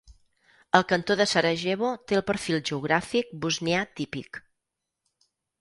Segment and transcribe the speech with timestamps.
[0.79, 4.45] El Cantó de Sarajevo té el perfil geogràfic bosnià típic.